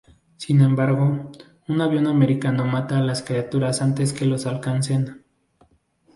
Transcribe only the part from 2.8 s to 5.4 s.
a las criaturas antes que los alcancen.